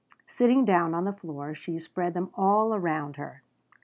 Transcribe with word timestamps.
Sitting 0.27 0.65
down 0.65 0.95
on 0.95 1.03
the 1.03 1.13
floor 1.13 1.53
she 1.53 1.77
spread 1.77 2.15
them 2.15 2.31
all 2.33 2.73
around 2.73 3.17
her. 3.17 3.43